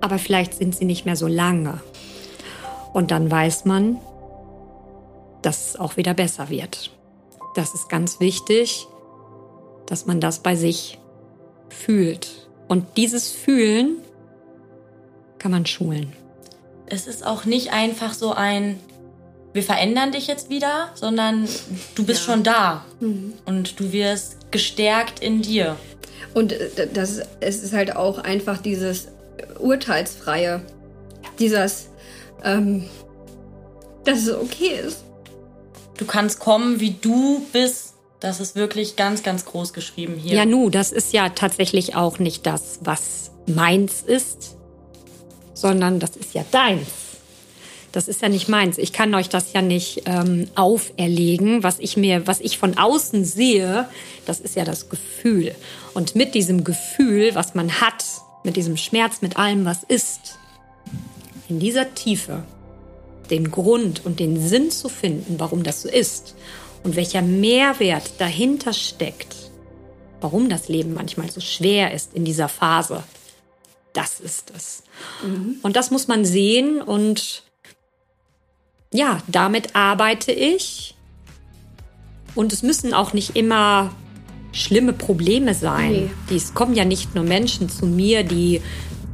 Aber 0.01 0.19
vielleicht 0.19 0.55
sind 0.55 0.77
sie 0.77 0.85
nicht 0.85 1.07
mehr 1.07 1.17
so 1.17 1.27
lange. 1.27 1.81
Und 2.93 3.11
dann 3.11 3.31
weiß 3.31 3.65
man, 3.65 3.99
dass 5.41 5.69
es 5.71 5.77
auch 5.77 5.97
wieder 5.97 6.15
besser 6.15 6.51
wird. 6.51 6.91
Das 7.55 7.75
ist 7.75 7.89
ganz 7.89 8.21
wichtig, 8.21 8.87
dass 9.87 10.07
man 10.07 10.21
das 10.21 10.41
bei 10.41 10.57
sich 10.57 10.99
fühlt. 11.69 12.42
Und 12.73 12.97
dieses 12.97 13.31
Fühlen 13.31 13.99
kann 15.39 15.51
man 15.51 15.67
schulen. 15.67 16.11
Es 16.87 17.07
ist 17.07 17.23
auch 17.23 17.45
nicht 17.45 17.71
einfach 17.71 18.15
so 18.15 18.33
ein, 18.33 18.81
wir 19.53 19.63
verändern 19.63 20.13
dich 20.13 20.27
jetzt 20.27 20.49
wieder, 20.49 20.89
sondern 20.95 21.47
du 21.95 22.07
bist 22.07 22.21
ja. 22.21 22.33
schon 22.33 22.43
da 22.43 22.87
mhm. 22.99 23.35
und 23.45 23.79
du 23.79 23.93
wirst 23.93 24.51
gestärkt 24.53 25.21
in 25.21 25.43
dir. 25.43 25.77
Und 26.33 26.53
äh, 26.53 26.89
das, 26.91 27.21
es 27.41 27.63
ist 27.63 27.75
halt 27.75 27.95
auch 27.95 28.17
einfach 28.17 28.57
dieses 28.57 29.09
Urteilsfreie, 29.59 30.63
dieses, 31.39 31.91
ähm, 32.43 32.89
dass 34.05 34.23
es 34.23 34.35
okay 34.35 34.81
ist. 34.83 35.05
Du 35.99 36.07
kannst 36.07 36.41
kommen, 36.41 36.81
wie 36.81 36.93
du 36.93 37.45
bist 37.53 37.92
das 38.23 38.39
ist 38.39 38.55
wirklich 38.55 38.95
ganz, 38.95 39.25
ganz 39.25 39.45
groß 39.45 39.73
geschrieben 39.73 40.17
hier. 40.17 40.37
Ja, 40.37 40.47
nu, 40.47 40.71
das 40.71 40.93
ist 40.93 41.13
ja 41.13 41.31
tatsächlich 41.31 41.97
auch 41.97 42.21
nicht 42.21 42.47
das, 42.47 42.79
was 42.83 43.33
meins 43.47 44.03
ist, 44.03 44.57
sondern 45.55 45.99
das 45.99 46.15
ist 46.15 46.33
ja 46.33 46.45
deins. 46.53 46.87
Das 47.91 48.07
ist 48.07 48.23
ja 48.23 48.29
nicht 48.29 48.49
meins. 48.49 48.79
Ich 48.79 48.93
kann 48.93 49.13
euch 49.15 49.29
das 49.29 49.53
ja 49.53 49.61
nicht 49.61 50.05
ähm, 50.07 50.49
auferlegen. 50.55 51.65
Was 51.65 51.81
ich 51.81 51.97
mir, 51.97 52.27
was 52.27 52.41
ich 52.41 52.59
von 52.59 52.79
außen 52.79 53.25
sehe, 53.25 53.89
das 54.25 54.39
ist 54.39 54.55
ja 54.55 54.65
das 54.65 54.89
Gefühl. 54.89 55.55
Und 55.93 56.15
mit 56.15 56.35
diesem 56.35 56.63
Gefühl, 56.63 57.35
was 57.35 57.57
man 57.57 57.81
hat, 57.81 58.05
mit 58.45 58.57
diesem 58.57 58.77
Schmerz, 58.77 59.21
mit 59.21 59.37
allem, 59.37 59.65
was 59.65 59.83
ist, 59.83 60.39
in 61.49 61.59
dieser 61.59 61.93
Tiefe 61.95 62.45
den 63.31 63.51
Grund 63.51 64.07
und 64.07 64.21
den 64.21 64.41
Sinn 64.41 64.71
zu 64.71 64.89
finden, 64.89 65.41
warum 65.41 65.65
das 65.65 65.83
so 65.83 65.89
ist 65.89 66.35
und 66.83 66.97
welcher 66.97 67.23
Mehrwert 67.23 68.13
dahinter 68.19 68.73
steckt, 68.73 69.35
warum 70.21 70.49
das 70.49 70.69
Leben 70.69 70.95
manchmal 70.95 71.31
so 71.31 71.41
schwer 71.41 71.93
ist 71.93 72.15
in 72.15 72.25
dieser 72.25 72.49
Phase, 72.49 73.03
das 73.93 74.21
ist 74.21 74.53
es. 74.57 74.83
Mhm. 75.25 75.57
Und 75.63 75.77
das 75.77 75.91
muss 75.91 76.09
man 76.09 76.25
sehen 76.25 76.81
und 76.81 77.43
ja, 78.93 79.23
damit 79.27 79.75
arbeite 79.75 80.33
ich. 80.33 80.95
Und 82.35 82.53
es 82.53 82.63
müssen 82.63 82.95
auch 82.95 83.13
nicht 83.13 83.37
immer 83.37 83.95
schlimme 84.53 84.93
Probleme 84.93 85.55
sein. 85.55 86.11
Nee. 86.29 86.37
Es 86.37 86.55
kommen 86.55 86.75
ja 86.75 86.85
nicht 86.85 87.15
nur 87.15 87.25
Menschen 87.25 87.69
zu 87.69 87.87
mir, 87.87 88.23
die 88.23 88.61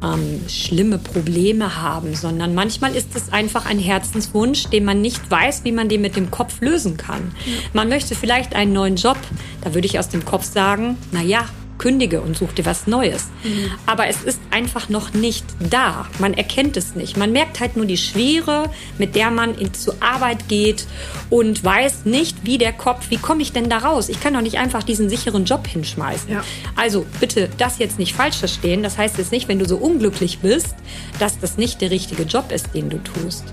ähm, 0.02 0.40
schlimme 0.48 0.98
Probleme 0.98 1.82
haben, 1.82 2.14
sondern 2.14 2.54
manchmal 2.54 2.94
ist 2.94 3.14
es 3.14 3.32
einfach 3.32 3.66
ein 3.66 3.78
Herzenswunsch, 3.78 4.64
den 4.64 4.84
man 4.84 5.00
nicht 5.00 5.30
weiß, 5.30 5.64
wie 5.64 5.72
man 5.72 5.88
den 5.88 6.00
mit 6.00 6.16
dem 6.16 6.30
Kopf 6.30 6.60
lösen 6.60 6.96
kann. 6.96 7.32
Man 7.72 7.88
möchte 7.88 8.14
vielleicht 8.14 8.54
einen 8.54 8.72
neuen 8.72 8.96
Job, 8.96 9.18
da 9.62 9.74
würde 9.74 9.86
ich 9.86 9.98
aus 9.98 10.08
dem 10.08 10.24
Kopf 10.24 10.44
sagen, 10.44 10.96
na 11.12 11.22
ja, 11.22 11.46
kündige 11.78 12.20
und 12.20 12.36
such 12.36 12.52
dir 12.52 12.66
was 12.66 12.86
Neues. 12.86 13.28
Mhm. 13.44 13.70
Aber 13.86 14.08
es 14.08 14.22
ist 14.22 14.40
einfach 14.50 14.88
noch 14.88 15.14
nicht 15.14 15.44
da. 15.70 16.06
Man 16.18 16.34
erkennt 16.34 16.76
es 16.76 16.94
nicht. 16.94 17.16
Man 17.16 17.32
merkt 17.32 17.60
halt 17.60 17.76
nur 17.76 17.86
die 17.86 17.96
Schwere, 17.96 18.70
mit 18.98 19.14
der 19.14 19.30
man 19.30 19.54
in, 19.54 19.72
zur 19.72 19.94
Arbeit 20.00 20.48
geht 20.48 20.86
und 21.30 21.62
weiß 21.64 22.04
nicht, 22.04 22.44
wie 22.44 22.58
der 22.58 22.72
Kopf, 22.72 23.10
wie 23.10 23.16
komme 23.16 23.42
ich 23.42 23.52
denn 23.52 23.70
da 23.70 23.78
raus? 23.78 24.08
Ich 24.08 24.20
kann 24.20 24.34
doch 24.34 24.42
nicht 24.42 24.58
einfach 24.58 24.82
diesen 24.82 25.08
sicheren 25.08 25.44
Job 25.44 25.66
hinschmeißen. 25.66 26.30
Ja. 26.30 26.44
Also 26.76 27.06
bitte 27.20 27.48
das 27.58 27.78
jetzt 27.78 27.98
nicht 27.98 28.14
falsch 28.14 28.36
verstehen. 28.36 28.82
Das 28.82 28.98
heißt 28.98 29.18
jetzt 29.18 29.32
nicht, 29.32 29.48
wenn 29.48 29.58
du 29.58 29.66
so 29.66 29.76
unglücklich 29.76 30.40
bist, 30.40 30.74
dass 31.18 31.38
das 31.38 31.56
nicht 31.56 31.80
der 31.80 31.90
richtige 31.90 32.24
Job 32.24 32.52
ist, 32.52 32.74
den 32.74 32.90
du 32.90 32.98
tust. 32.98 33.44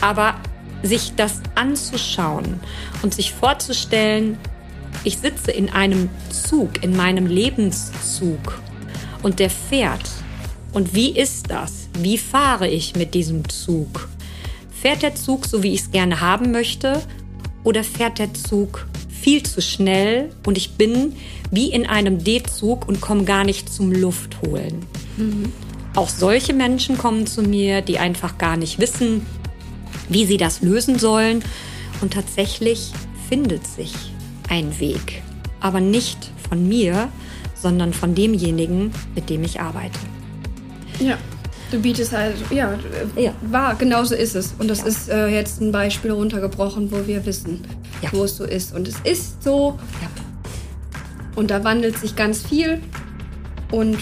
Aber 0.00 0.36
sich 0.82 1.14
das 1.16 1.40
anzuschauen 1.54 2.60
und 3.02 3.14
sich 3.14 3.32
vorzustellen, 3.32 4.38
ich 5.04 5.18
sitze 5.18 5.50
in 5.50 5.70
einem 5.70 6.08
Zug, 6.30 6.82
in 6.82 6.96
meinem 6.96 7.26
Lebenszug 7.26 8.60
und 9.22 9.38
der 9.38 9.50
fährt. 9.50 10.10
Und 10.72 10.94
wie 10.94 11.10
ist 11.10 11.50
das? 11.50 11.88
Wie 12.00 12.18
fahre 12.18 12.68
ich 12.68 12.94
mit 12.96 13.14
diesem 13.14 13.48
Zug? 13.48 14.08
Fährt 14.70 15.02
der 15.02 15.14
Zug 15.14 15.46
so, 15.46 15.62
wie 15.62 15.72
ich 15.74 15.80
es 15.80 15.90
gerne 15.90 16.20
haben 16.20 16.52
möchte? 16.52 17.02
Oder 17.64 17.84
fährt 17.84 18.18
der 18.18 18.32
Zug 18.34 18.86
viel 19.08 19.42
zu 19.42 19.60
schnell 19.60 20.30
und 20.46 20.56
ich 20.56 20.72
bin 20.72 21.14
wie 21.50 21.72
in 21.72 21.86
einem 21.86 22.22
D-Zug 22.22 22.86
und 22.86 23.00
komme 23.00 23.24
gar 23.24 23.44
nicht 23.44 23.72
zum 23.72 23.90
Luftholen? 23.90 24.86
Mhm. 25.16 25.52
Auch 25.96 26.08
solche 26.08 26.52
Menschen 26.52 26.96
kommen 26.96 27.26
zu 27.26 27.42
mir, 27.42 27.82
die 27.82 27.98
einfach 27.98 28.38
gar 28.38 28.56
nicht 28.56 28.78
wissen, 28.78 29.26
wie 30.08 30.26
sie 30.26 30.36
das 30.36 30.62
lösen 30.62 30.98
sollen. 30.98 31.42
Und 32.00 32.12
tatsächlich 32.12 32.92
findet 33.28 33.66
sich 33.66 33.92
ein 34.48 34.78
Weg, 34.80 35.22
aber 35.60 35.80
nicht 35.80 36.30
von 36.48 36.68
mir, 36.68 37.08
sondern 37.54 37.92
von 37.92 38.14
demjenigen, 38.14 38.92
mit 39.14 39.30
dem 39.30 39.44
ich 39.44 39.60
arbeite. 39.60 39.98
Ja. 41.00 41.18
Du 41.70 41.78
bietest 41.78 42.12
halt, 42.12 42.36
ja, 42.50 42.78
ja. 43.14 43.34
wahr, 43.42 43.74
genau 43.74 44.02
so 44.02 44.14
ist 44.14 44.34
es. 44.34 44.54
Und 44.58 44.68
das 44.68 44.80
ja. 44.80 44.86
ist 44.86 45.08
äh, 45.10 45.26
jetzt 45.28 45.60
ein 45.60 45.70
Beispiel 45.70 46.12
runtergebrochen, 46.12 46.90
wo 46.90 47.06
wir 47.06 47.26
wissen, 47.26 47.60
ja. 48.00 48.08
wo 48.12 48.24
es 48.24 48.38
so 48.38 48.44
ist. 48.44 48.74
Und 48.74 48.88
es 48.88 48.96
ist 49.04 49.42
so. 49.42 49.78
Ja. 50.00 50.08
Und 51.36 51.50
da 51.50 51.64
wandelt 51.64 51.98
sich 51.98 52.16
ganz 52.16 52.42
viel. 52.42 52.80
Und 53.70 53.98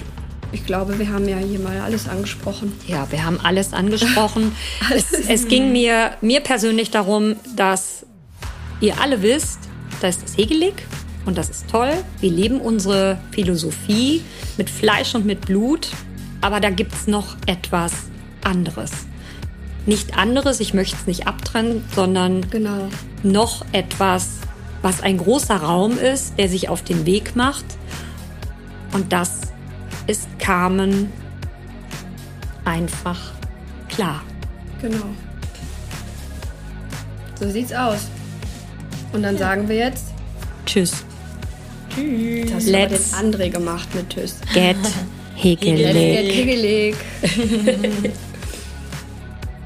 ich 0.53 0.65
glaube, 0.65 0.99
wir 1.01 1.11
haben 1.11 1.29
ja 1.29 1.39
hier 1.39 1.59
mal 1.59 1.81
alles 1.81 2.09
angesprochen. 2.09 2.73
Ja, 2.87 3.11
wir 3.11 3.25
haben 3.25 3.41
alles 3.43 3.73
angesprochen. 3.73 4.53
alles 4.89 5.13
es, 5.13 5.29
es 5.29 5.49
ging 5.49 5.73
mir, 5.73 6.13
mir 6.21 6.41
persönlich 6.41 6.93
darum, 6.93 7.35
dass 7.57 8.07
ihr 8.81 9.01
alle 9.01 9.23
wisst, 9.23 9.59
da 10.01 10.09
ist 10.09 10.23
das 10.23 10.37
Hegelig 10.37 10.75
und 11.25 11.37
das 11.39 11.49
ist 11.49 11.69
toll. 11.69 11.93
Wir 12.21 12.31
leben 12.31 12.61
unsere 12.61 13.19
Philosophie 13.31 14.23
mit 14.57 14.71
Fleisch 14.71 15.15
und 15.15 15.27
mit 15.27 15.47
Blut, 15.47 15.89
aber 16.41 16.61
da 16.61 16.71
gibt 16.71 16.95
es 16.95 17.07
noch 17.07 17.37
etwas 17.47 17.93
anderes. 18.45 18.91
Nicht 19.87 20.17
anderes, 20.19 20.61
ich 20.61 20.75
möchte 20.75 20.97
es 20.97 21.07
nicht 21.07 21.27
abtrennen, 21.27 21.85
sondern 21.95 22.49
Genau. 22.51 22.89
noch 23.23 23.65
etwas, 23.73 24.29
was 24.83 25.01
ein 25.01 25.19
großer 25.19 25.57
Raum 25.57 25.99
ist, 25.99 26.39
der 26.39 26.49
sich 26.49 26.69
auf 26.69 26.83
den 26.83 27.07
Weg 27.07 27.37
macht. 27.37 27.65
Und 28.93 29.13
das 29.13 29.41
ist 30.07 30.29
Carmen 30.39 31.13
einfach 32.65 33.33
klar. 33.89 34.23
Genau. 34.81 35.07
So 37.39 37.51
sieht's 37.51 37.73
aus. 37.73 38.09
Und 39.13 39.23
dann 39.23 39.39
sagen 39.39 39.69
wir 39.69 39.77
jetzt, 39.77 40.07
Tschüss. 40.67 41.05
Tschüss. 41.95 42.51
das 42.51 42.67
hat 42.67 42.91
den 42.91 43.33
André 43.33 43.51
gemacht 43.51 43.95
mit 43.95 44.11
Tschüss. 44.11 44.37
Get 44.53 44.77
hegelig. 45.35 45.93
get 45.93 46.33
higgelig. 46.33 46.97